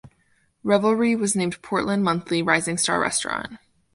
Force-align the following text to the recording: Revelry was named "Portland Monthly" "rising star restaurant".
Revelry 0.63 1.15
was 1.15 1.35
named 1.35 1.61
"Portland 1.61 2.03
Monthly" 2.03 2.41
"rising 2.41 2.79
star 2.79 2.99
restaurant". 2.99 3.59